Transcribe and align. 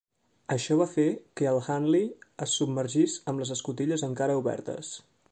Això 0.53 0.75
va 0.77 0.85
fer 0.93 1.03
que 1.41 1.47
el 1.49 1.59
"Hunley" 1.73 2.07
es 2.45 2.55
submergís 2.61 3.19
amb 3.33 3.43
les 3.43 3.51
escotilles 3.57 4.05
encara 4.09 4.39
obertes. 4.41 4.91